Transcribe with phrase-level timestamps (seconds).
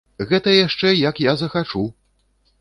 [0.29, 1.85] Гэта яшчэ, як я захачу!